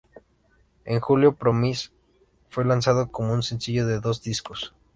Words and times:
En 0.83 0.99
julio 0.99 1.35
"Promise" 1.35 1.89
fue 2.49 2.65
lanzado 2.65 3.11
como 3.11 3.33
un 3.33 3.43
sencillo 3.43 3.85
de 3.85 3.99
dos 3.99 4.23
discos. 4.23 4.73